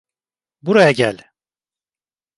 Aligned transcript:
Buraya 0.61 0.91
gel! 0.91 1.29